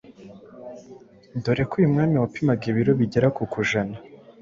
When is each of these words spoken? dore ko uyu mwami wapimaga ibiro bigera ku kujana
dore 1.43 1.63
ko 1.69 1.73
uyu 1.79 1.91
mwami 1.93 2.15
wapimaga 2.21 2.63
ibiro 2.71 2.91
bigera 2.99 3.27
ku 3.35 3.43
kujana 3.53 3.95